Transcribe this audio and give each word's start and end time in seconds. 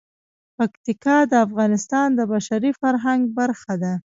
پکتیکا 0.57 1.17
د 1.31 1.33
افغانستان 1.45 2.07
د 2.15 2.21
بشري 2.33 2.71
فرهنګ 2.81 3.21
برخه 3.39 3.73
ده. 3.83 3.93